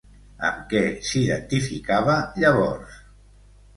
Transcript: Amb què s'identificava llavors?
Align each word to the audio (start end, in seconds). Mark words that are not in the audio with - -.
Amb 0.47 0.63
què 0.71 0.81
s'identificava 1.09 2.17
llavors? 2.41 2.97